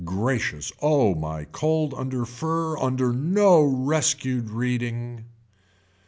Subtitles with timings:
[0.03, 5.25] Gracious oh my cold under fur, under no rescued reading.